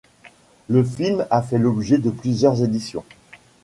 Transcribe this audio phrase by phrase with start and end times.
[0.67, 3.05] Le film a fait l'objet de plusieurs éditions.